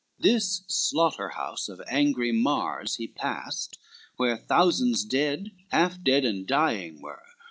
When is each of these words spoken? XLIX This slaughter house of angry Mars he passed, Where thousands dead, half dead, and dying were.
XLIX 0.19 0.23
This 0.23 0.61
slaughter 0.67 1.29
house 1.29 1.69
of 1.69 1.79
angry 1.87 2.31
Mars 2.31 2.95
he 2.95 3.05
passed, 3.07 3.77
Where 4.15 4.35
thousands 4.35 5.05
dead, 5.05 5.51
half 5.69 6.01
dead, 6.01 6.25
and 6.25 6.47
dying 6.47 7.03
were. 7.03 7.21